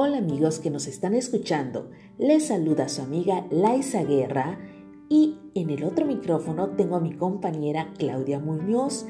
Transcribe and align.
Hola 0.00 0.18
amigos 0.18 0.60
que 0.60 0.70
nos 0.70 0.86
están 0.86 1.12
escuchando, 1.12 1.90
les 2.18 2.46
saluda 2.46 2.88
su 2.88 3.02
amiga 3.02 3.48
Laisa 3.50 4.04
Guerra 4.04 4.56
y 5.08 5.38
en 5.56 5.70
el 5.70 5.82
otro 5.82 6.06
micrófono 6.06 6.76
tengo 6.76 6.94
a 6.94 7.00
mi 7.00 7.16
compañera 7.16 7.92
Claudia 7.98 8.38
Muñoz. 8.38 9.06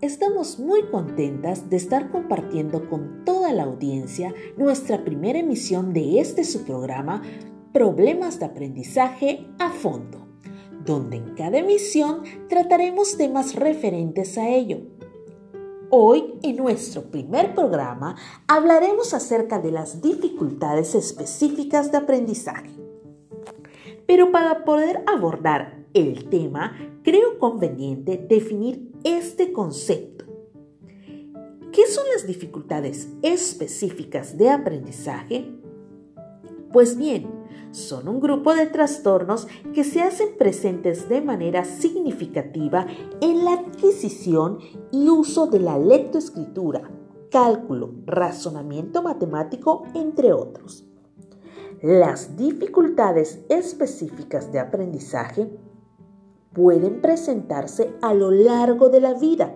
Estamos 0.00 0.58
muy 0.58 0.82
contentas 0.90 1.70
de 1.70 1.76
estar 1.76 2.10
compartiendo 2.10 2.90
con 2.90 3.24
toda 3.24 3.52
la 3.52 3.62
audiencia 3.62 4.34
nuestra 4.56 5.04
primera 5.04 5.38
emisión 5.38 5.92
de 5.92 6.18
este 6.18 6.42
su 6.42 6.64
programa 6.64 7.22
Problemas 7.72 8.40
de 8.40 8.46
Aprendizaje 8.46 9.46
a 9.60 9.70
Fondo, 9.70 10.26
donde 10.84 11.18
en 11.18 11.36
cada 11.36 11.58
emisión 11.58 12.24
trataremos 12.48 13.16
temas 13.16 13.54
referentes 13.54 14.38
a 14.38 14.48
ello 14.48 14.97
Hoy, 15.90 16.34
en 16.42 16.56
nuestro 16.56 17.04
primer 17.04 17.54
programa, 17.54 18.14
hablaremos 18.46 19.14
acerca 19.14 19.58
de 19.58 19.72
las 19.72 20.02
dificultades 20.02 20.94
específicas 20.94 21.90
de 21.90 21.96
aprendizaje. 21.96 22.70
Pero 24.06 24.30
para 24.30 24.66
poder 24.66 25.02
abordar 25.06 25.86
el 25.94 26.28
tema, 26.28 26.76
creo 27.02 27.38
conveniente 27.38 28.18
definir 28.18 28.92
este 29.02 29.50
concepto. 29.50 30.26
¿Qué 31.72 31.86
son 31.86 32.04
las 32.12 32.26
dificultades 32.26 33.08
específicas 33.22 34.36
de 34.36 34.50
aprendizaje? 34.50 35.54
Pues 36.70 36.98
bien, 36.98 37.30
son 37.70 38.08
un 38.08 38.20
grupo 38.20 38.54
de 38.54 38.66
trastornos 38.66 39.46
que 39.74 39.84
se 39.84 40.02
hacen 40.02 40.36
presentes 40.38 41.08
de 41.08 41.20
manera 41.20 41.64
significativa 41.64 42.86
en 43.20 43.44
la 43.44 43.52
adquisición 43.52 44.58
y 44.90 45.08
uso 45.08 45.46
de 45.46 45.60
la 45.60 45.78
lectoescritura, 45.78 46.90
cálculo, 47.30 47.92
razonamiento 48.06 49.02
matemático, 49.02 49.84
entre 49.94 50.32
otros. 50.32 50.84
Las 51.82 52.36
dificultades 52.36 53.44
específicas 53.48 54.50
de 54.50 54.58
aprendizaje 54.58 55.48
pueden 56.52 57.00
presentarse 57.00 57.94
a 58.02 58.14
lo 58.14 58.30
largo 58.30 58.88
de 58.88 59.00
la 59.00 59.14
vida, 59.14 59.54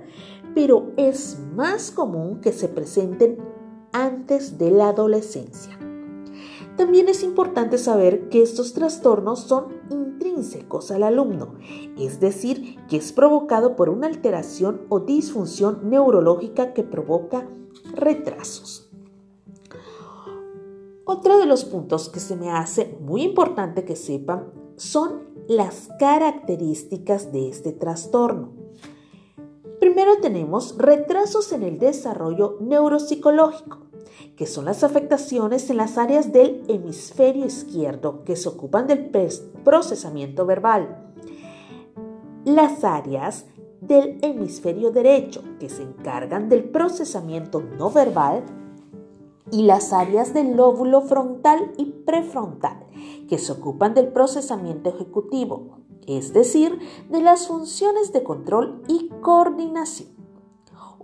pero 0.54 0.92
es 0.96 1.38
más 1.56 1.90
común 1.90 2.40
que 2.40 2.52
se 2.52 2.68
presenten 2.68 3.38
antes 3.92 4.56
de 4.58 4.70
la 4.70 4.90
adolescencia. 4.90 5.81
También 6.76 7.08
es 7.08 7.22
importante 7.22 7.76
saber 7.76 8.28
que 8.28 8.42
estos 8.42 8.72
trastornos 8.72 9.40
son 9.40 9.66
intrínsecos 9.90 10.90
al 10.90 11.02
alumno, 11.02 11.54
es 11.98 12.18
decir, 12.18 12.78
que 12.88 12.96
es 12.96 13.12
provocado 13.12 13.76
por 13.76 13.90
una 13.90 14.06
alteración 14.06 14.82
o 14.88 15.00
disfunción 15.00 15.90
neurológica 15.90 16.72
que 16.72 16.82
provoca 16.82 17.46
retrasos. 17.94 18.90
Otro 21.04 21.38
de 21.38 21.46
los 21.46 21.64
puntos 21.64 22.08
que 22.08 22.20
se 22.20 22.36
me 22.36 22.50
hace 22.50 22.96
muy 23.00 23.22
importante 23.22 23.84
que 23.84 23.96
sepan 23.96 24.52
son 24.76 25.24
las 25.48 25.90
características 25.98 27.32
de 27.32 27.50
este 27.50 27.72
trastorno. 27.72 28.52
Primero 29.78 30.18
tenemos 30.22 30.78
retrasos 30.78 31.52
en 31.52 31.64
el 31.64 31.78
desarrollo 31.78 32.56
neuropsicológico 32.60 33.91
que 34.36 34.46
son 34.46 34.64
las 34.64 34.82
afectaciones 34.82 35.68
en 35.70 35.76
las 35.76 35.98
áreas 35.98 36.32
del 36.32 36.64
hemisferio 36.68 37.46
izquierdo 37.46 38.24
que 38.24 38.36
se 38.36 38.48
ocupan 38.48 38.86
del 38.86 39.10
procesamiento 39.64 40.46
verbal. 40.46 41.12
Las 42.44 42.84
áreas 42.84 43.46
del 43.80 44.18
hemisferio 44.22 44.90
derecho 44.90 45.42
que 45.58 45.68
se 45.68 45.82
encargan 45.82 46.48
del 46.48 46.64
procesamiento 46.64 47.60
no 47.60 47.90
verbal 47.90 48.44
y 49.50 49.64
las 49.64 49.92
áreas 49.92 50.32
del 50.32 50.56
lóbulo 50.56 51.02
frontal 51.02 51.72
y 51.76 51.86
prefrontal 51.86 52.86
que 53.28 53.38
se 53.38 53.52
ocupan 53.52 53.94
del 53.94 54.08
procesamiento 54.08 54.90
ejecutivo, 54.90 55.78
es 56.06 56.32
decir, 56.32 56.78
de 57.10 57.20
las 57.20 57.48
funciones 57.48 58.12
de 58.12 58.22
control 58.22 58.82
y 58.88 59.08
coordinación. 59.20 60.21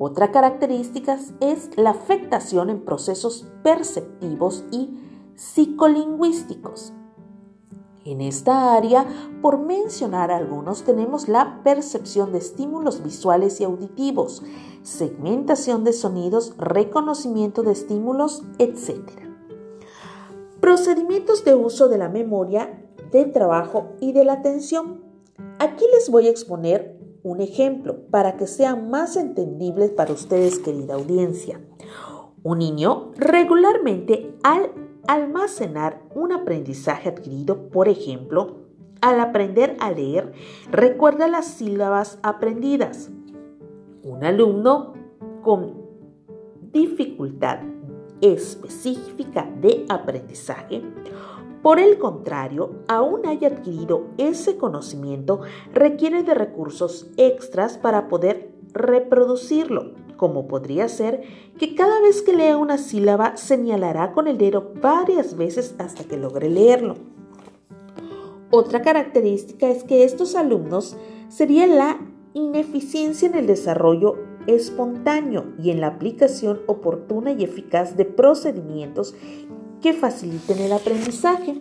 Otra 0.01 0.31
característica 0.31 1.19
es 1.41 1.77
la 1.77 1.91
afectación 1.91 2.71
en 2.71 2.85
procesos 2.85 3.49
perceptivos 3.65 4.65
y 4.71 4.97
psicolingüísticos. 5.35 6.93
En 8.05 8.21
esta 8.21 8.75
área, 8.75 9.07
por 9.43 9.59
mencionar 9.59 10.31
algunos, 10.31 10.85
tenemos 10.85 11.29
la 11.29 11.63
percepción 11.65 12.31
de 12.33 12.39
estímulos 12.39 13.03
visuales 13.03 13.61
y 13.61 13.65
auditivos, 13.65 14.45
segmentación 14.83 15.83
de 15.83 15.93
sonidos, 15.93 16.55
reconocimiento 16.59 17.65
de 17.65 17.73
estímulos, 17.73 18.45
etc. 18.59 19.01
Procedimientos 20.61 21.45
de 21.45 21.57
uso 21.57 21.89
de 21.89 21.99
la 21.99 22.09
memoria, 22.09 22.89
de 23.11 23.25
trabajo 23.27 23.89
y 24.01 24.13
de 24.13 24.25
la 24.25 24.35
atención. 24.35 25.03
Aquí 25.59 25.85
les 25.93 26.09
voy 26.09 26.29
a 26.29 26.31
exponer 26.31 26.98
un 27.23 27.41
ejemplo 27.41 28.07
para 28.11 28.37
que 28.37 28.47
sean 28.47 28.91
más 28.91 29.17
entendibles 29.17 29.91
para 29.91 30.13
ustedes, 30.13 30.59
querida 30.59 30.95
audiencia. 30.95 31.61
Un 32.43 32.59
niño 32.59 33.13
regularmente 33.17 34.35
al 34.43 34.71
almacenar 35.07 36.03
un 36.15 36.33
aprendizaje 36.33 37.09
adquirido, 37.09 37.69
por 37.71 37.89
ejemplo, 37.89 38.69
al 39.01 39.21
aprender 39.21 39.77
a 39.81 39.91
leer, 39.91 40.33
recuerda 40.71 41.29
las 41.29 41.47
sílabas 41.47 42.19
aprendidas. 42.23 43.11
Un 44.03 44.25
alumno 44.25 44.95
con 45.43 45.75
dificultad 46.73 47.61
específica 48.21 49.49
de 49.61 49.87
aprendizaje 49.89 50.83
por 51.63 51.81
el 51.81 51.99
contrario, 51.99 52.71
aún 52.87 53.27
haya 53.27 53.49
adquirido 53.49 54.07
ese 54.17 54.57
conocimiento, 54.57 55.41
requiere 55.73 56.23
de 56.23 56.35
recursos 56.35 57.11
extras 57.17 57.79
para 57.79 58.09
poder 58.09 58.53
reproducirlo, 58.73 59.93
como 60.17 60.47
podría 60.47 60.89
ser 60.89 61.23
que 61.59 61.75
cada 61.75 62.01
vez 62.01 62.23
que 62.23 62.35
lea 62.35 62.57
una 62.57 62.79
sílaba 62.79 63.37
señalará 63.37 64.13
con 64.13 64.29
el 64.29 64.39
dedo 64.39 64.73
varias 64.81 65.37
veces 65.37 65.75
hasta 65.79 66.05
que 66.05 66.17
logre 66.17 66.49
leerlo. 66.49 66.97
Otra 68.51 68.81
característica 68.81 69.69
es 69.69 69.85
que 69.85 70.05
estos 70.05 70.35
alumnos 70.35 70.97
sería 71.29 71.67
la 71.67 72.01
ineficiencia 72.35 73.29
en 73.29 73.35
el 73.35 73.47
desarrollo 73.47 74.17
espontáneo 74.47 75.53
y 75.63 75.71
en 75.71 75.81
la 75.81 75.89
aplicación 75.89 76.61
oportuna 76.67 77.33
y 77.33 77.45
eficaz 77.45 77.97
de 77.97 78.07
procedimientos 78.07 79.15
que 79.81 79.93
faciliten 79.93 80.59
el 80.59 80.73
aprendizaje. 80.73 81.61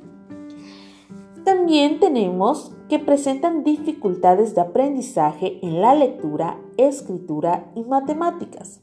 También 1.44 2.00
tenemos 2.00 2.74
que 2.90 3.00
presentan 3.00 3.64
dificultades 3.64 4.56
de 4.56 4.62
aprendizaje 4.62 5.60
en 5.62 5.82
la 5.82 5.96
lectura, 5.96 6.60
escritura 6.78 7.72
y 7.76 7.84
matemáticas. 7.84 8.82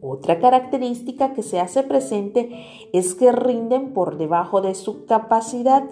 Otra 0.00 0.38
característica 0.38 1.32
que 1.32 1.42
se 1.42 1.60
hace 1.60 1.82
presente 1.82 2.50
es 2.92 3.14
que 3.14 3.32
rinden 3.32 3.94
por 3.94 4.18
debajo 4.18 4.60
de 4.60 4.74
su 4.74 5.06
capacidad. 5.06 5.84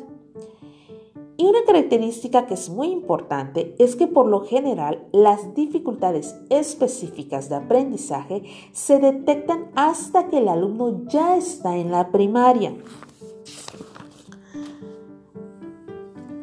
Y 1.43 1.45
una 1.45 1.65
característica 1.65 2.47
que 2.47 2.55
es 2.55 2.71
muy 2.71 2.93
importante 2.93 3.75
es 3.81 3.97
que 3.97 4.07
por 4.07 4.29
lo 4.29 4.45
general 4.45 5.09
las 5.11 5.57
dificultades 5.57 6.37
específicas 6.51 7.49
de 7.49 7.57
aprendizaje 7.57 8.45
se 8.71 9.01
detectan 9.01 9.73
hasta 9.75 10.29
que 10.29 10.39
el 10.39 10.47
alumno 10.47 11.05
ya 11.09 11.37
está 11.37 11.77
en 11.77 11.91
la 11.91 12.13
primaria. 12.13 12.77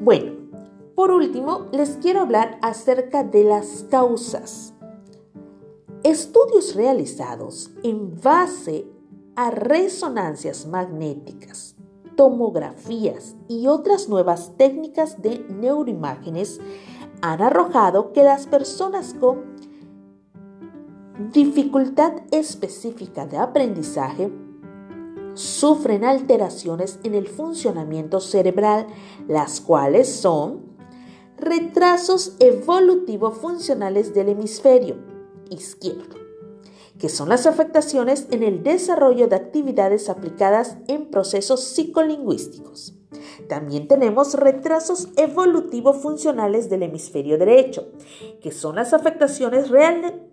Bueno, 0.01 0.33
por 0.95 1.11
último 1.11 1.67
les 1.71 1.91
quiero 1.91 2.19
hablar 2.19 2.59
acerca 2.61 3.23
de 3.23 3.45
las 3.45 3.85
causas. 3.89 4.73
Estudios 6.03 6.75
realizados 6.75 7.71
en 7.83 8.19
base 8.19 8.85
a 9.37 9.49
resonancias 9.49 10.65
magnéticas 10.65 11.78
tomografías 12.19 13.37
y 13.47 13.67
otras 13.67 14.09
nuevas 14.09 14.57
técnicas 14.57 15.21
de 15.21 15.39
neuroimágenes 15.47 16.59
han 17.21 17.41
arrojado 17.41 18.11
que 18.11 18.23
las 18.23 18.45
personas 18.45 19.13
con 19.13 19.55
dificultad 21.31 22.11
específica 22.31 23.25
de 23.25 23.37
aprendizaje 23.37 24.33
sufren 25.33 26.03
alteraciones 26.03 26.99
en 27.03 27.15
el 27.15 27.29
funcionamiento 27.29 28.19
cerebral, 28.19 28.87
las 29.29 29.61
cuales 29.61 30.09
son 30.09 30.75
retrasos 31.37 32.35
evolutivo 32.39 33.31
funcionales 33.31 34.13
del 34.13 34.27
hemisferio 34.27 34.97
izquierdo 35.49 36.28
que 36.99 37.09
son 37.09 37.29
las 37.29 37.47
afectaciones 37.47 38.27
en 38.29 38.43
el 38.43 38.61
desarrollo 38.61 39.27
de 39.27 39.37
actividades 39.37 40.09
aplicadas 40.09 40.77
en 40.87 41.09
procesos 41.09 41.63
psicolingüísticos. 41.63 42.93
También 43.47 43.87
tenemos 43.87 44.35
retrasos 44.35 45.07
evolutivo-funcionales 45.15 46.69
del 46.69 46.83
hemisferio 46.83 47.37
derecho, 47.37 47.87
que 48.41 48.51
son 48.51 48.75
las 48.75 48.93
afectaciones 48.93 49.69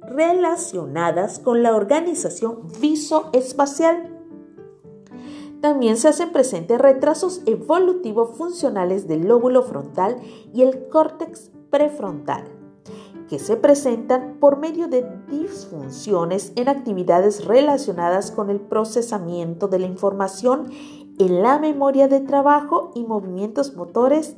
relacionadas 0.02 1.38
con 1.38 1.62
la 1.62 1.74
organización 1.74 2.68
visoespacial. 2.80 4.12
También 5.60 5.96
se 5.96 6.08
hacen 6.08 6.32
presentes 6.32 6.78
retrasos 6.78 7.42
evolutivos 7.46 8.36
funcionales 8.36 9.08
del 9.08 9.26
lóbulo 9.26 9.62
frontal 9.62 10.18
y 10.52 10.62
el 10.62 10.88
córtex 10.88 11.50
prefrontal, 11.70 12.44
que 13.28 13.38
se 13.38 13.56
presentan 13.56 14.36
por 14.38 14.58
medio 14.58 14.88
de 14.88 15.04
disfunciones 15.28 16.52
en 16.56 16.68
actividades 16.68 17.44
relacionadas 17.44 18.30
con 18.30 18.50
el 18.50 18.60
procesamiento 18.60 19.68
de 19.68 19.80
la 19.80 19.86
información 19.86 20.70
en 21.18 21.42
la 21.42 21.58
memoria 21.58 22.08
de 22.08 22.20
trabajo 22.20 22.92
y 22.94 23.04
movimientos 23.04 23.74
motores, 23.74 24.36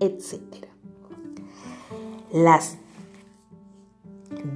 etc. 0.00 0.66
Las 2.32 2.78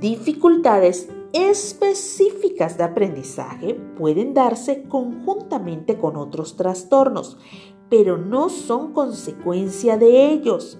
dificultades 0.01 1.09
específicas 1.33 2.77
de 2.77 2.85
aprendizaje 2.85 3.75
pueden 3.75 4.35
darse 4.35 4.83
conjuntamente 4.85 5.97
con 5.97 6.17
otros 6.17 6.57
trastornos, 6.57 7.39
pero 7.89 8.19
no 8.19 8.49
son 8.49 8.93
consecuencia 8.93 9.97
de 9.97 10.33
ellos. 10.33 10.79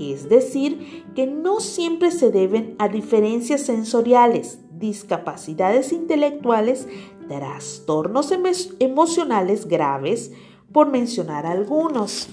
Es 0.00 0.30
decir, 0.30 1.04
que 1.14 1.26
no 1.26 1.60
siempre 1.60 2.10
se 2.10 2.30
deben 2.30 2.74
a 2.78 2.88
diferencias 2.88 3.60
sensoriales, 3.60 4.58
discapacidades 4.72 5.92
intelectuales, 5.92 6.88
trastornos 7.28 8.32
emocionales 8.78 9.66
graves, 9.66 10.32
por 10.72 10.88
mencionar 10.88 11.44
algunos. 11.44 12.28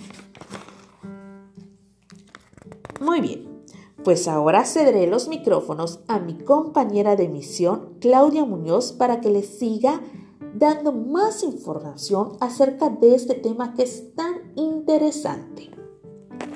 Muy 3.02 3.20
bien, 3.20 3.48
pues 4.04 4.30
ahora 4.30 4.64
cederé 4.64 5.08
los 5.08 5.28
micrófonos 5.28 6.00
a 6.08 6.20
mi 6.20 6.38
compañera 6.38 7.18
de 7.18 7.28
misión, 7.28 7.98
Claudia 8.00 8.46
Muñoz, 8.46 8.94
para 8.94 9.20
que 9.20 9.30
les 9.30 9.60
siga 9.60 10.02
dando 10.56 10.94
más 10.94 11.44
información 11.44 12.38
acerca 12.40 12.90
de 12.90 13.14
este 13.14 13.34
tema 13.34 13.74
que 13.74 13.84
es 13.84 14.16
tan 14.16 14.54
interesante. 14.56 15.70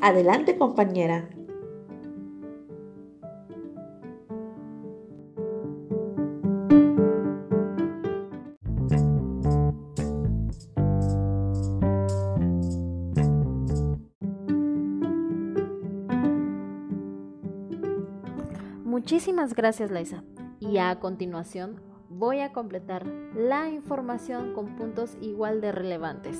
Adelante, 0.01 0.57
compañera. 0.57 1.30
Muchísimas 18.84 19.56
gracias, 19.56 19.92
Laisa. 19.92 20.24
Y 20.60 20.77
a 20.77 21.00
continuación 21.00 21.81
voy 22.10 22.39
a 22.42 22.54
completar 22.54 23.06
la 23.36 23.69
información 23.69 24.54
con 24.54 24.75
puntos 24.75 25.18
igual 25.22 25.60
de 25.60 25.72
relevantes. 25.72 26.38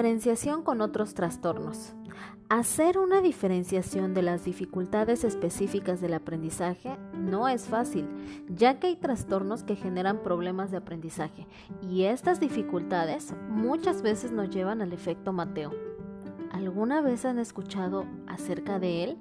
Diferenciación 0.00 0.62
con 0.62 0.80
otros 0.80 1.12
trastornos. 1.12 1.92
Hacer 2.48 2.96
una 2.96 3.20
diferenciación 3.20 4.14
de 4.14 4.22
las 4.22 4.46
dificultades 4.46 5.24
específicas 5.24 6.00
del 6.00 6.14
aprendizaje 6.14 6.96
no 7.12 7.48
es 7.48 7.66
fácil, 7.66 8.08
ya 8.48 8.80
que 8.80 8.86
hay 8.86 8.96
trastornos 8.96 9.62
que 9.62 9.76
generan 9.76 10.22
problemas 10.22 10.70
de 10.70 10.78
aprendizaje 10.78 11.46
y 11.82 12.04
estas 12.04 12.40
dificultades 12.40 13.34
muchas 13.50 14.00
veces 14.00 14.32
nos 14.32 14.48
llevan 14.48 14.80
al 14.80 14.94
efecto 14.94 15.34
Mateo. 15.34 15.72
¿Alguna 16.50 17.02
vez 17.02 17.26
han 17.26 17.38
escuchado 17.38 18.06
acerca 18.26 18.78
de 18.78 19.04
él? 19.04 19.18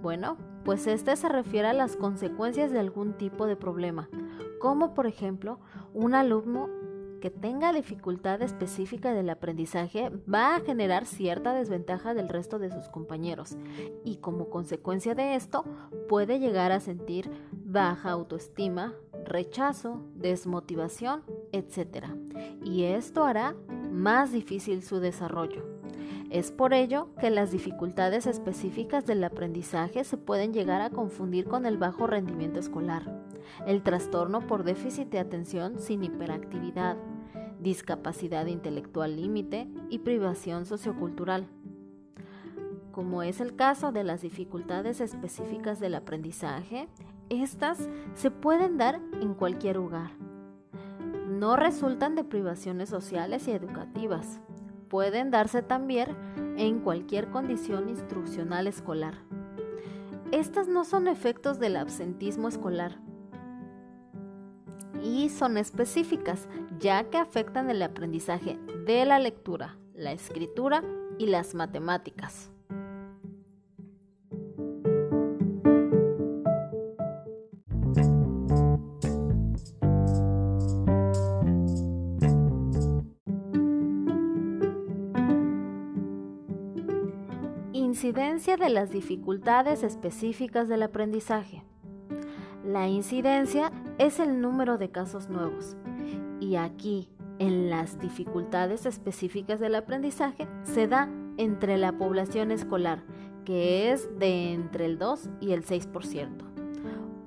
Bueno, 0.00 0.36
pues 0.64 0.86
este 0.86 1.16
se 1.16 1.28
refiere 1.28 1.66
a 1.66 1.72
las 1.72 1.96
consecuencias 1.96 2.70
de 2.70 2.78
algún 2.78 3.14
tipo 3.14 3.48
de 3.48 3.56
problema, 3.56 4.08
como 4.60 4.94
por 4.94 5.08
ejemplo 5.08 5.58
un 5.94 6.14
alumno 6.14 6.68
que 7.20 7.30
tenga 7.30 7.72
dificultad 7.72 8.42
específica 8.42 9.12
del 9.12 9.30
aprendizaje 9.30 10.10
va 10.32 10.56
a 10.56 10.60
generar 10.60 11.06
cierta 11.06 11.52
desventaja 11.52 12.14
del 12.14 12.28
resto 12.28 12.58
de 12.58 12.70
sus 12.70 12.88
compañeros 12.88 13.56
y 14.04 14.16
como 14.16 14.50
consecuencia 14.50 15.14
de 15.14 15.34
esto 15.34 15.64
puede 16.08 16.38
llegar 16.38 16.72
a 16.72 16.80
sentir 16.80 17.30
baja 17.52 18.10
autoestima, 18.10 18.94
rechazo, 19.24 20.02
desmotivación, 20.14 21.22
etc. 21.52 22.06
Y 22.64 22.84
esto 22.84 23.24
hará 23.24 23.54
más 23.90 24.32
difícil 24.32 24.82
su 24.82 25.00
desarrollo. 25.00 25.78
Es 26.30 26.52
por 26.52 26.74
ello 26.74 27.08
que 27.20 27.30
las 27.30 27.50
dificultades 27.50 28.26
específicas 28.26 29.06
del 29.06 29.24
aprendizaje 29.24 30.04
se 30.04 30.18
pueden 30.18 30.52
llegar 30.52 30.82
a 30.82 30.90
confundir 30.90 31.46
con 31.46 31.64
el 31.64 31.78
bajo 31.78 32.06
rendimiento 32.06 32.60
escolar, 32.60 33.17
el 33.66 33.82
trastorno 33.82 34.46
por 34.46 34.64
déficit 34.64 35.08
de 35.08 35.18
atención 35.18 35.78
sin 35.78 36.02
hiperactividad, 36.04 36.96
discapacidad 37.60 38.46
intelectual 38.46 39.16
límite 39.16 39.68
y 39.90 40.00
privación 40.00 40.66
sociocultural. 40.66 41.48
Como 42.92 43.22
es 43.22 43.40
el 43.40 43.54
caso 43.54 43.92
de 43.92 44.04
las 44.04 44.22
dificultades 44.22 45.00
específicas 45.00 45.78
del 45.78 45.94
aprendizaje, 45.94 46.88
estas 47.28 47.88
se 48.14 48.30
pueden 48.30 48.76
dar 48.76 49.00
en 49.20 49.34
cualquier 49.34 49.76
lugar. 49.76 50.10
No 51.28 51.56
resultan 51.56 52.14
de 52.14 52.24
privaciones 52.24 52.88
sociales 52.88 53.46
y 53.46 53.52
educativas, 53.52 54.40
pueden 54.88 55.30
darse 55.30 55.62
también 55.62 56.16
en 56.56 56.80
cualquier 56.80 57.30
condición 57.30 57.88
instruccional 57.88 58.66
escolar. 58.66 59.14
Estas 60.32 60.68
no 60.68 60.84
son 60.84 61.06
efectos 61.06 61.58
del 61.58 61.76
absentismo 61.76 62.48
escolar 62.48 62.98
y 65.02 65.28
son 65.28 65.56
específicas, 65.56 66.48
ya 66.78 67.04
que 67.04 67.18
afectan 67.18 67.70
el 67.70 67.82
aprendizaje 67.82 68.58
de 68.86 69.04
la 69.04 69.18
lectura, 69.18 69.76
la 69.94 70.12
escritura 70.12 70.82
y 71.18 71.26
las 71.26 71.54
matemáticas. 71.54 72.50
Incidencia 87.72 88.56
de 88.56 88.68
las 88.68 88.90
dificultades 88.90 89.82
específicas 89.82 90.68
del 90.68 90.84
aprendizaje. 90.84 91.64
La 92.64 92.86
incidencia 92.86 93.72
es 93.98 94.20
el 94.20 94.40
número 94.40 94.78
de 94.78 94.90
casos 94.90 95.28
nuevos 95.28 95.76
y 96.40 96.56
aquí 96.56 97.08
en 97.38 97.70
las 97.70 98.00
dificultades 98.00 98.86
específicas 98.86 99.60
del 99.60 99.74
aprendizaje 99.74 100.48
se 100.62 100.86
da 100.88 101.08
entre 101.36 101.78
la 101.78 101.92
población 101.92 102.50
escolar, 102.50 103.02
que 103.44 103.92
es 103.92 104.08
de 104.18 104.52
entre 104.52 104.86
el 104.86 104.98
2 104.98 105.30
y 105.40 105.52
el 105.52 105.64
6%. 105.64 106.28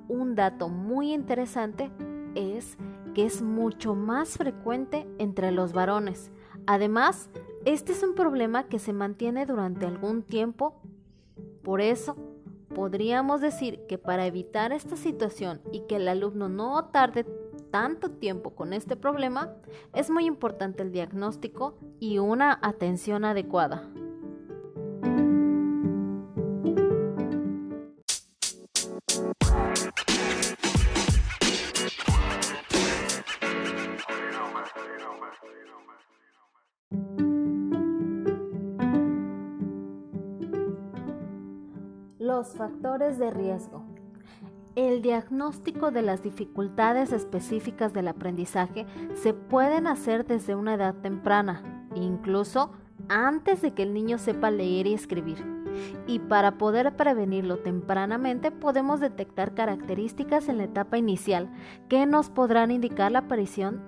Un 0.08 0.34
dato 0.34 0.68
muy 0.68 1.12
interesante 1.12 1.90
es 2.34 2.76
que 3.14 3.24
es 3.24 3.42
mucho 3.42 3.94
más 3.94 4.36
frecuente 4.36 5.06
entre 5.18 5.52
los 5.52 5.72
varones. 5.72 6.30
Además, 6.66 7.30
este 7.64 7.92
es 7.92 8.02
un 8.02 8.14
problema 8.14 8.64
que 8.64 8.78
se 8.78 8.92
mantiene 8.92 9.46
durante 9.46 9.86
algún 9.86 10.22
tiempo. 10.22 10.80
Por 11.62 11.80
eso, 11.80 12.16
podríamos 12.74 13.40
decir 13.40 13.86
que 13.88 13.98
para 13.98 14.26
evitar 14.26 14.72
esta 14.72 14.96
situación 14.96 15.60
y 15.72 15.80
que 15.86 15.96
el 15.96 16.08
alumno 16.08 16.48
no 16.48 16.84
tarde 16.86 17.26
tanto 17.70 18.10
tiempo 18.10 18.54
con 18.54 18.72
este 18.72 18.96
problema, 18.96 19.54
es 19.94 20.10
muy 20.10 20.26
importante 20.26 20.82
el 20.82 20.92
diagnóstico 20.92 21.78
y 22.00 22.18
una 22.18 22.58
atención 22.62 23.24
adecuada. 23.24 23.88
Los 42.42 42.56
factores 42.56 43.20
de 43.20 43.30
riesgo. 43.30 43.84
El 44.74 45.00
diagnóstico 45.00 45.92
de 45.92 46.02
las 46.02 46.24
dificultades 46.24 47.12
específicas 47.12 47.92
del 47.92 48.08
aprendizaje 48.08 48.84
se 49.14 49.32
pueden 49.32 49.86
hacer 49.86 50.26
desde 50.26 50.56
una 50.56 50.74
edad 50.74 50.96
temprana, 50.96 51.86
incluso 51.94 52.72
antes 53.08 53.62
de 53.62 53.74
que 53.74 53.84
el 53.84 53.94
niño 53.94 54.18
sepa 54.18 54.50
leer 54.50 54.88
y 54.88 54.94
escribir. 54.94 55.38
Y 56.08 56.18
para 56.18 56.58
poder 56.58 56.96
prevenirlo 56.96 57.58
tempranamente 57.58 58.50
podemos 58.50 58.98
detectar 58.98 59.54
características 59.54 60.48
en 60.48 60.58
la 60.58 60.64
etapa 60.64 60.98
inicial 60.98 61.48
que 61.88 62.06
nos 62.06 62.28
podrán 62.28 62.72
indicar 62.72 63.12
la 63.12 63.20
aparición 63.20 63.80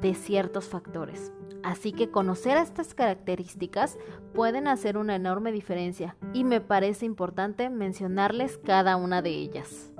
de 0.00 0.14
ciertos 0.14 0.68
factores. 0.68 1.32
Así 1.62 1.92
que 1.92 2.10
conocer 2.10 2.56
estas 2.56 2.94
características 2.94 3.98
pueden 4.34 4.68
hacer 4.68 4.96
una 4.96 5.16
enorme 5.16 5.52
diferencia 5.52 6.16
y 6.32 6.44
me 6.44 6.60
parece 6.60 7.04
importante 7.06 7.68
mencionarles 7.70 8.58
cada 8.58 8.96
una 8.96 9.22
de 9.22 9.30
ellas. 9.30 9.92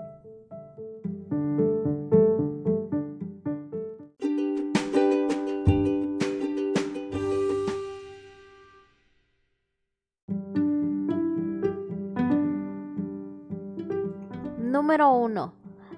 Número 14.59 15.13
1. 15.13 15.53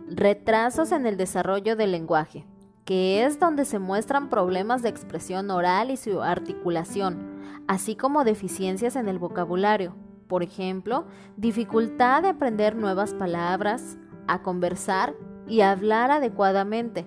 Retrasos 0.09 0.90
en 0.93 1.07
el 1.07 1.17
desarrollo 1.17 1.76
del 1.76 1.93
lenguaje 1.93 2.45
que 2.90 3.25
es 3.25 3.38
donde 3.38 3.66
se 3.66 3.78
muestran 3.78 4.28
problemas 4.28 4.82
de 4.82 4.88
expresión 4.88 5.49
oral 5.52 5.92
y 5.92 5.97
su 5.97 6.23
articulación, 6.23 7.40
así 7.68 7.94
como 7.94 8.25
deficiencias 8.25 8.97
en 8.97 9.06
el 9.06 9.20
vocabulario. 9.20 9.94
Por 10.26 10.42
ejemplo, 10.42 11.06
dificultad 11.37 12.23
de 12.23 12.30
aprender 12.30 12.75
nuevas 12.75 13.14
palabras, 13.14 13.97
a 14.26 14.42
conversar 14.42 15.14
y 15.47 15.61
hablar 15.61 16.11
adecuadamente. 16.11 17.06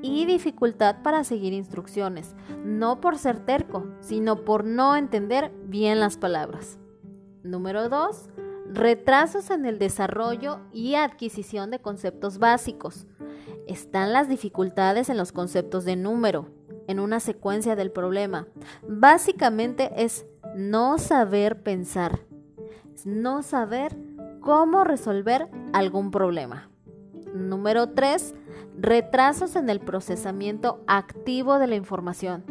Y 0.00 0.26
dificultad 0.26 1.02
para 1.02 1.24
seguir 1.24 1.54
instrucciones, 1.54 2.36
no 2.64 3.00
por 3.00 3.18
ser 3.18 3.40
terco, 3.40 3.88
sino 3.98 4.44
por 4.44 4.64
no 4.64 4.94
entender 4.94 5.50
bien 5.66 5.98
las 5.98 6.18
palabras. 6.18 6.78
Número 7.42 7.88
2. 7.88 8.28
Retrasos 8.72 9.50
en 9.50 9.66
el 9.66 9.80
desarrollo 9.80 10.60
y 10.72 10.94
adquisición 10.94 11.72
de 11.72 11.80
conceptos 11.80 12.38
básicos 12.38 13.08
están 13.70 14.12
las 14.12 14.28
dificultades 14.28 15.08
en 15.08 15.16
los 15.16 15.32
conceptos 15.32 15.84
de 15.84 15.96
número, 15.96 16.48
en 16.86 17.00
una 17.00 17.20
secuencia 17.20 17.76
del 17.76 17.90
problema. 17.92 18.48
Básicamente 18.88 19.90
es 19.96 20.26
no 20.56 20.98
saber 20.98 21.62
pensar, 21.62 22.20
no 23.04 23.42
saber 23.42 23.96
cómo 24.40 24.84
resolver 24.84 25.48
algún 25.72 26.10
problema. 26.10 26.68
Número 27.34 27.90
3. 27.90 28.34
Retrasos 28.78 29.56
en 29.56 29.70
el 29.70 29.80
procesamiento 29.80 30.82
activo 30.86 31.58
de 31.58 31.66
la 31.66 31.76
información. 31.76 32.44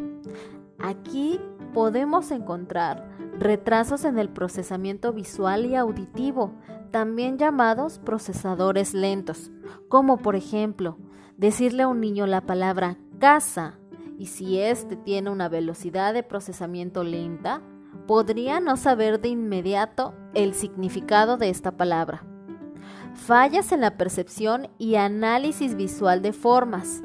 Aquí 0.78 1.40
podemos 1.74 2.30
encontrar 2.30 3.10
retrasos 3.38 4.04
en 4.04 4.18
el 4.18 4.28
procesamiento 4.28 5.12
visual 5.12 5.66
y 5.66 5.74
auditivo, 5.74 6.52
también 6.90 7.38
llamados 7.38 7.98
procesadores 7.98 8.94
lentos, 8.94 9.50
como 9.88 10.18
por 10.18 10.36
ejemplo 10.36 10.96
decirle 11.40 11.84
a 11.84 11.88
un 11.88 12.00
niño 12.00 12.26
la 12.26 12.42
palabra 12.42 12.98
casa 13.18 13.78
y 14.18 14.26
si 14.26 14.60
éste 14.60 14.94
tiene 14.94 15.30
una 15.30 15.48
velocidad 15.48 16.12
de 16.12 16.22
procesamiento 16.22 17.02
lenta, 17.02 17.62
podría 18.06 18.60
no 18.60 18.76
saber 18.76 19.22
de 19.22 19.30
inmediato 19.30 20.14
el 20.34 20.52
significado 20.52 21.38
de 21.38 21.48
esta 21.48 21.78
palabra. 21.78 22.26
Fallas 23.14 23.72
en 23.72 23.80
la 23.80 23.96
percepción 23.96 24.68
y 24.76 24.96
análisis 24.96 25.74
visual 25.76 26.20
de 26.20 26.34
formas. 26.34 27.02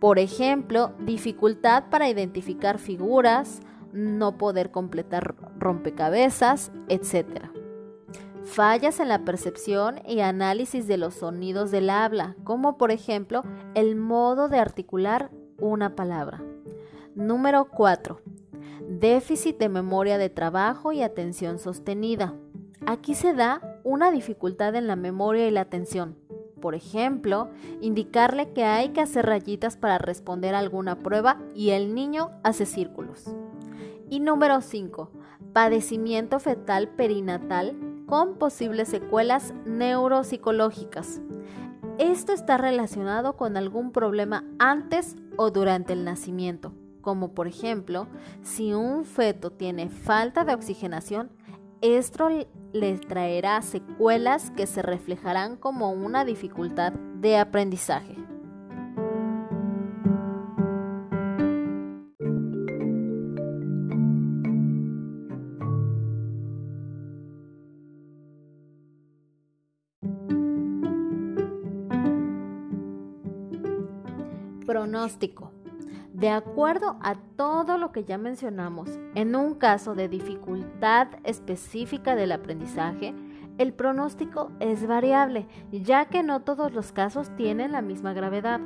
Por 0.00 0.18
ejemplo, 0.18 0.94
dificultad 1.00 1.84
para 1.90 2.08
identificar 2.08 2.78
figuras, 2.78 3.60
no 3.92 4.38
poder 4.38 4.70
completar 4.70 5.34
rompecabezas, 5.58 6.72
etc 6.88 7.59
fallas 8.44 9.00
en 9.00 9.08
la 9.08 9.24
percepción 9.24 10.00
y 10.06 10.20
análisis 10.20 10.86
de 10.86 10.96
los 10.96 11.14
sonidos 11.14 11.70
del 11.70 11.90
habla, 11.90 12.36
como 12.44 12.76
por 12.78 12.90
ejemplo 12.90 13.42
el 13.74 13.96
modo 13.96 14.48
de 14.48 14.58
articular 14.58 15.30
una 15.58 15.94
palabra. 15.94 16.42
Número 17.14 17.68
4. 17.68 18.20
Déficit 18.88 19.58
de 19.58 19.68
memoria 19.68 20.18
de 20.18 20.30
trabajo 20.30 20.92
y 20.92 21.02
atención 21.02 21.58
sostenida. 21.58 22.34
Aquí 22.86 23.14
se 23.14 23.34
da 23.34 23.60
una 23.84 24.10
dificultad 24.10 24.74
en 24.74 24.86
la 24.86 24.96
memoria 24.96 25.46
y 25.46 25.50
la 25.50 25.60
atención. 25.62 26.16
Por 26.60 26.74
ejemplo, 26.74 27.50
indicarle 27.80 28.52
que 28.52 28.64
hay 28.64 28.90
que 28.90 29.00
hacer 29.00 29.26
rayitas 29.26 29.76
para 29.76 29.98
responder 29.98 30.54
a 30.54 30.58
alguna 30.58 30.98
prueba 30.98 31.40
y 31.54 31.70
el 31.70 31.94
niño 31.94 32.30
hace 32.42 32.66
círculos. 32.66 33.34
Y 34.08 34.20
número 34.20 34.60
5. 34.60 35.10
Padecimiento 35.52 36.38
fetal 36.38 36.88
perinatal 36.88 37.76
con 38.10 38.34
posibles 38.34 38.88
secuelas 38.88 39.54
neuropsicológicas. 39.64 41.20
Esto 41.96 42.32
está 42.32 42.58
relacionado 42.58 43.36
con 43.36 43.56
algún 43.56 43.92
problema 43.92 44.44
antes 44.58 45.14
o 45.36 45.52
durante 45.52 45.92
el 45.92 46.04
nacimiento, 46.04 46.74
como 47.02 47.34
por 47.34 47.46
ejemplo, 47.46 48.08
si 48.42 48.74
un 48.74 49.04
feto 49.04 49.52
tiene 49.52 49.88
falta 49.88 50.44
de 50.44 50.54
oxigenación, 50.54 51.30
esto 51.82 52.28
le 52.72 52.98
traerá 52.98 53.62
secuelas 53.62 54.50
que 54.50 54.66
se 54.66 54.82
reflejarán 54.82 55.56
como 55.56 55.92
una 55.92 56.24
dificultad 56.24 56.92
de 56.92 57.38
aprendizaje. 57.38 58.16
Pronóstico. 75.10 75.50
De 76.12 76.28
acuerdo 76.28 76.96
a 77.02 77.16
todo 77.36 77.78
lo 77.78 77.90
que 77.90 78.04
ya 78.04 78.16
mencionamos, 78.16 78.88
en 79.16 79.34
un 79.34 79.54
caso 79.54 79.96
de 79.96 80.08
dificultad 80.08 81.08
específica 81.24 82.14
del 82.14 82.30
aprendizaje, 82.30 83.12
el 83.58 83.72
pronóstico 83.72 84.52
es 84.60 84.86
variable, 84.86 85.48
ya 85.72 86.04
que 86.04 86.22
no 86.22 86.42
todos 86.42 86.72
los 86.72 86.92
casos 86.92 87.34
tienen 87.36 87.72
la 87.72 87.82
misma 87.82 88.12
gravedad. 88.12 88.60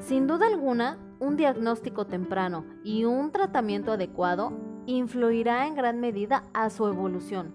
Sin 0.00 0.26
duda 0.26 0.46
alguna, 0.46 0.98
un 1.18 1.36
diagnóstico 1.36 2.06
temprano 2.06 2.64
y 2.82 3.04
un 3.04 3.30
tratamiento 3.30 3.92
adecuado 3.92 4.52
influirá 4.86 5.66
en 5.66 5.74
gran 5.74 6.00
medida 6.00 6.44
a 6.54 6.70
su 6.70 6.86
evolución. 6.86 7.54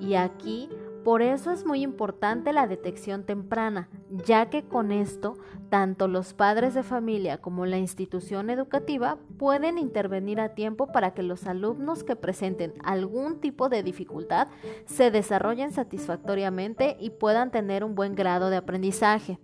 Y 0.00 0.14
aquí 0.14 0.70
por 1.04 1.22
eso 1.22 1.50
es 1.50 1.66
muy 1.66 1.82
importante 1.82 2.52
la 2.52 2.66
detección 2.66 3.24
temprana, 3.24 3.88
ya 4.10 4.50
que 4.50 4.62
con 4.62 4.92
esto 4.92 5.36
tanto 5.68 6.06
los 6.06 6.34
padres 6.34 6.74
de 6.74 6.82
familia 6.82 7.38
como 7.38 7.66
la 7.66 7.78
institución 7.78 8.50
educativa 8.50 9.18
pueden 9.38 9.78
intervenir 9.78 10.40
a 10.40 10.54
tiempo 10.54 10.92
para 10.92 11.14
que 11.14 11.22
los 11.22 11.46
alumnos 11.46 12.04
que 12.04 12.14
presenten 12.14 12.74
algún 12.84 13.40
tipo 13.40 13.68
de 13.68 13.82
dificultad 13.82 14.48
se 14.86 15.10
desarrollen 15.10 15.72
satisfactoriamente 15.72 16.96
y 17.00 17.10
puedan 17.10 17.50
tener 17.50 17.84
un 17.84 17.94
buen 17.94 18.14
grado 18.14 18.50
de 18.50 18.56
aprendizaje. 18.56 19.38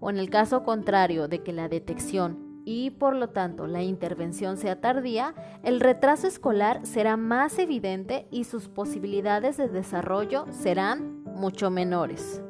O 0.00 0.10
en 0.10 0.18
el 0.18 0.30
caso 0.30 0.62
contrario 0.64 1.28
de 1.28 1.42
que 1.42 1.52
la 1.52 1.68
detección 1.68 2.43
y 2.64 2.90
por 2.90 3.14
lo 3.14 3.28
tanto 3.28 3.66
la 3.66 3.82
intervención 3.82 4.56
sea 4.56 4.80
tardía, 4.80 5.34
el 5.62 5.80
retraso 5.80 6.26
escolar 6.26 6.84
será 6.86 7.16
más 7.16 7.58
evidente 7.58 8.26
y 8.30 8.44
sus 8.44 8.68
posibilidades 8.68 9.56
de 9.56 9.68
desarrollo 9.68 10.46
serán 10.50 11.24
mucho 11.24 11.70
menores. 11.70 12.42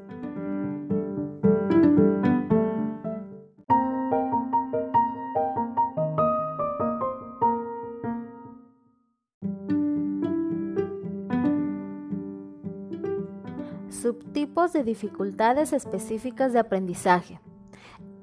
Subtipos 13.88 14.74
de 14.74 14.84
dificultades 14.84 15.72
específicas 15.72 16.52
de 16.52 16.58
aprendizaje. 16.58 17.40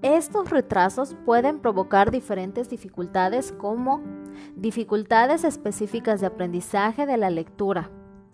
Estos 0.02 0.50
retrasos 0.50 1.16
pueden 1.26 1.60
provocar 1.60 2.10
diferentes 2.10 2.70
dificultades 2.70 3.52
como 3.52 4.02
dificultades 4.56 5.44
específicas 5.44 6.20
de 6.22 6.28
aprendizaje 6.28 7.06
de 7.06 7.18
la 7.18 7.30
lectura. 7.30 7.92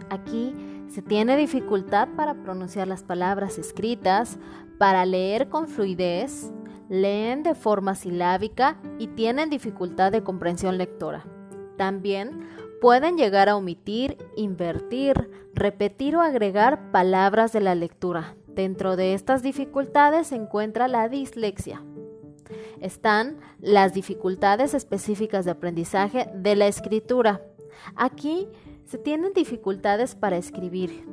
Aquí 0.10 0.54
se 0.88 1.02
tiene 1.02 1.36
dificultad 1.36 2.08
para 2.16 2.36
pronunciar 2.36 2.88
las 2.88 3.04
palabras 3.04 3.58
escritas, 3.58 4.40
para 4.78 5.06
leer 5.06 5.50
con 5.50 5.68
fluidez, 5.68 6.54
leen 6.88 7.44
de 7.44 7.54
forma 7.54 7.96
silábica 7.96 8.80
y 8.98 9.08
tienen 9.08 9.50
dificultad 9.50 10.14
de 10.14 10.24
comprensión 10.24 10.78
lectora. 10.78 11.26
También 11.76 12.48
pueden 12.80 13.18
llegar 13.18 13.50
a 13.50 13.58
omitir, 13.58 14.18
invertir, 14.38 15.30
repetir 15.54 16.16
o 16.16 16.22
agregar 16.22 16.92
palabras 16.92 17.52
de 17.52 17.60
la 17.60 17.76
lectura, 17.76 18.37
Dentro 18.58 18.96
de 18.96 19.14
estas 19.14 19.44
dificultades 19.44 20.30
se 20.30 20.36
encuentra 20.36 20.88
la 20.88 21.10
dislexia. 21.10 21.84
Están 22.82 23.38
las 23.60 23.94
dificultades 23.94 24.74
específicas 24.74 25.46
de 25.46 25.52
aprendizaje 25.52 26.28
de 26.34 26.56
la 26.56 26.66
escritura. 26.66 27.40
Aquí 27.96 28.48
se 28.84 28.98
tienen 28.98 29.34
dificultades 29.34 30.16
para 30.16 30.38
escribir. 30.38 31.08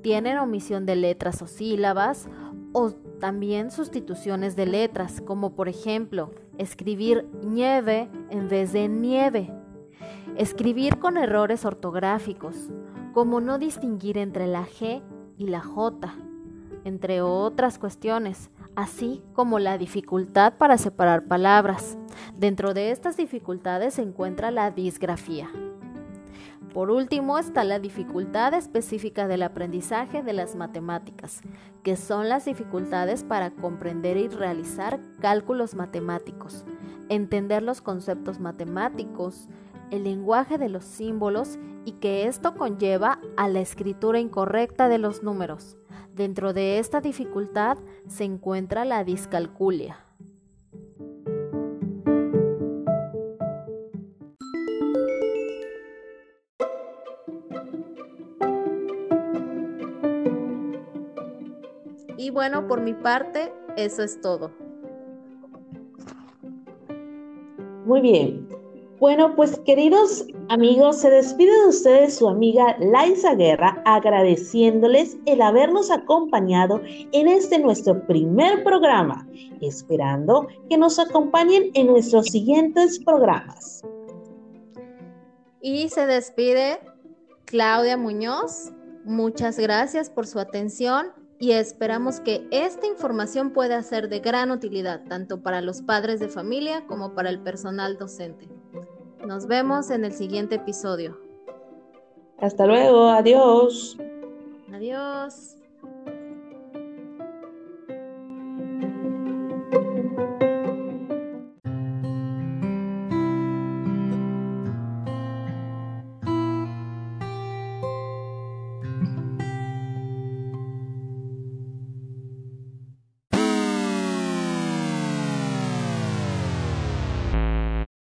Tienen 0.00 0.38
omisión 0.38 0.86
de 0.86 0.96
letras 0.96 1.42
o 1.42 1.46
sílabas 1.46 2.30
o 2.72 2.92
También 3.20 3.70
sustituciones 3.70 4.56
de 4.56 4.64
letras, 4.64 5.20
como 5.20 5.54
por 5.54 5.68
ejemplo, 5.68 6.30
escribir 6.56 7.28
nieve 7.42 8.08
en 8.30 8.48
vez 8.48 8.72
de 8.72 8.88
nieve. 8.88 9.52
Escribir 10.38 10.98
con 10.98 11.18
errores 11.18 11.66
ortográficos, 11.66 12.70
como 13.12 13.42
no 13.42 13.58
distinguir 13.58 14.16
entre 14.16 14.46
la 14.46 14.64
G 14.66 15.02
y 15.36 15.48
la 15.48 15.60
J, 15.60 16.14
entre 16.84 17.22
otras 17.22 17.78
cuestiones, 17.78 18.50
así 18.76 19.22
como 19.32 19.58
la 19.58 19.78
dificultad 19.78 20.54
para 20.54 20.78
separar 20.78 21.24
palabras. 21.24 21.98
Dentro 22.36 22.74
de 22.74 22.90
estas 22.90 23.16
dificultades 23.16 23.94
se 23.94 24.02
encuentra 24.02 24.50
la 24.50 24.70
disgrafía. 24.70 25.50
Por 26.72 26.92
último 26.92 27.36
está 27.36 27.64
la 27.64 27.80
dificultad 27.80 28.54
específica 28.54 29.26
del 29.26 29.42
aprendizaje 29.42 30.22
de 30.22 30.32
las 30.32 30.54
matemáticas, 30.54 31.40
que 31.82 31.96
son 31.96 32.28
las 32.28 32.44
dificultades 32.44 33.24
para 33.24 33.50
comprender 33.50 34.16
y 34.16 34.28
realizar 34.28 35.00
cálculos 35.20 35.74
matemáticos, 35.74 36.64
entender 37.08 37.64
los 37.64 37.80
conceptos 37.80 38.38
matemáticos, 38.38 39.48
el 39.90 40.04
lenguaje 40.04 40.58
de 40.58 40.68
los 40.68 40.84
símbolos 40.84 41.58
y 41.84 41.92
que 41.92 42.26
esto 42.26 42.54
conlleva 42.54 43.18
a 43.36 43.48
la 43.48 43.60
escritura 43.60 44.20
incorrecta 44.20 44.88
de 44.88 44.98
los 44.98 45.22
números. 45.22 45.76
Dentro 46.14 46.52
de 46.52 46.78
esta 46.78 47.00
dificultad 47.00 47.78
se 48.06 48.24
encuentra 48.24 48.84
la 48.84 49.04
discalculia. 49.04 50.04
Y 62.16 62.30
bueno, 62.30 62.66
por 62.68 62.80
mi 62.80 62.92
parte, 62.92 63.52
eso 63.76 64.02
es 64.02 64.20
todo. 64.20 64.50
Muy 67.86 68.02
bien. 68.02 68.59
Bueno, 69.00 69.34
pues 69.34 69.58
queridos 69.64 70.26
amigos, 70.50 70.98
se 71.00 71.08
despide 71.08 71.58
de 71.62 71.68
ustedes 71.68 72.16
su 72.16 72.28
amiga 72.28 72.76
Laisa 72.80 73.34
Guerra 73.34 73.82
agradeciéndoles 73.86 75.16
el 75.24 75.40
habernos 75.40 75.90
acompañado 75.90 76.82
en 76.84 77.26
este 77.26 77.58
nuestro 77.58 78.06
primer 78.06 78.62
programa, 78.62 79.26
esperando 79.62 80.48
que 80.68 80.76
nos 80.76 80.98
acompañen 80.98 81.70
en 81.72 81.86
nuestros 81.86 82.26
siguientes 82.26 83.02
programas. 83.02 83.82
Y 85.62 85.88
se 85.88 86.06
despide 86.06 86.78
Claudia 87.46 87.96
Muñoz. 87.96 88.70
Muchas 89.06 89.58
gracias 89.58 90.10
por 90.10 90.26
su 90.26 90.38
atención 90.38 91.06
y 91.38 91.52
esperamos 91.52 92.20
que 92.20 92.46
esta 92.50 92.86
información 92.86 93.54
pueda 93.54 93.82
ser 93.82 94.10
de 94.10 94.20
gran 94.20 94.50
utilidad 94.50 95.04
tanto 95.08 95.42
para 95.42 95.62
los 95.62 95.80
padres 95.80 96.20
de 96.20 96.28
familia 96.28 96.84
como 96.86 97.14
para 97.14 97.30
el 97.30 97.40
personal 97.42 97.96
docente. 97.96 98.59
Nos 99.26 99.46
vemos 99.46 99.90
en 99.90 100.04
el 100.04 100.12
siguiente 100.12 100.56
episodio. 100.56 101.18
Hasta 102.38 102.66
luego, 102.66 103.08
adiós. 103.08 103.98
Adiós. 104.72 105.56